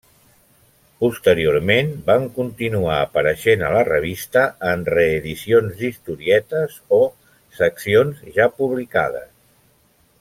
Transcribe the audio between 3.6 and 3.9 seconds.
a la